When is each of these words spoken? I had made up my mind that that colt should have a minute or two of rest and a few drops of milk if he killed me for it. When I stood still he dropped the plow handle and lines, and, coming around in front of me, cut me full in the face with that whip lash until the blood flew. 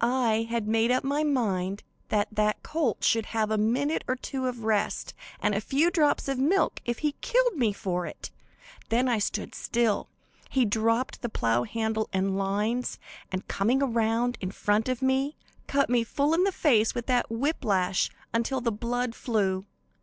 I 0.00 0.46
had 0.48 0.66
made 0.66 0.90
up 0.90 1.04
my 1.04 1.24
mind 1.24 1.82
that 2.08 2.28
that 2.32 2.62
colt 2.62 3.04
should 3.04 3.26
have 3.26 3.50
a 3.50 3.58
minute 3.58 4.02
or 4.08 4.16
two 4.16 4.46
of 4.46 4.64
rest 4.64 5.12
and 5.40 5.54
a 5.54 5.60
few 5.60 5.90
drops 5.90 6.26
of 6.26 6.38
milk 6.38 6.80
if 6.86 7.00
he 7.00 7.12
killed 7.20 7.58
me 7.58 7.70
for 7.74 8.06
it. 8.06 8.30
When 8.88 9.08
I 9.10 9.18
stood 9.18 9.54
still 9.54 10.08
he 10.48 10.64
dropped 10.64 11.20
the 11.20 11.28
plow 11.28 11.64
handle 11.64 12.08
and 12.14 12.38
lines, 12.38 12.98
and, 13.30 13.46
coming 13.46 13.82
around 13.82 14.38
in 14.40 14.52
front 14.52 14.88
of 14.88 15.02
me, 15.02 15.36
cut 15.66 15.90
me 15.90 16.02
full 16.02 16.32
in 16.32 16.44
the 16.44 16.50
face 16.50 16.94
with 16.94 17.04
that 17.08 17.30
whip 17.30 17.62
lash 17.62 18.08
until 18.32 18.62
the 18.62 18.72
blood 18.72 19.14
flew. 19.14 19.66